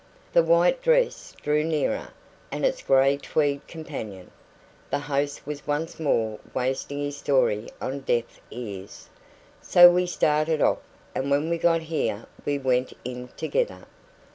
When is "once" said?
5.67-5.99